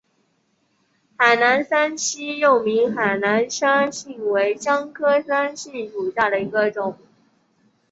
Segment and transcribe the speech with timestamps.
[1.15, 6.97] 海南三七又名海南山柰为姜科山柰属下的一个种。